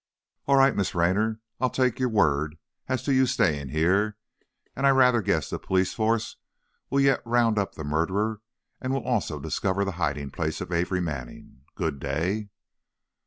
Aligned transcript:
"All 0.47 0.55
right. 0.55 0.75
Miss 0.75 0.95
Raynor. 0.95 1.41
I'll 1.59 1.69
take 1.69 1.99
your 1.99 2.09
word 2.09 2.57
as 2.87 3.03
to 3.03 3.13
your 3.13 3.27
staying 3.27 3.69
here, 3.69 4.17
and 4.75 4.87
I 4.87 4.89
rather 4.89 5.21
guess 5.21 5.47
the 5.51 5.59
police 5.59 5.93
force 5.93 6.37
will 6.89 7.01
yet 7.01 7.21
round 7.23 7.59
up 7.59 7.75
the 7.75 7.83
murderer 7.83 8.41
and 8.81 8.93
will 8.93 9.03
also 9.05 9.39
discover 9.39 9.85
the 9.85 9.91
hiding 10.01 10.31
place 10.31 10.59
of 10.59 10.71
Amory 10.71 11.01
Manning. 11.01 11.65
Good 11.75 11.99
day." 11.99 12.49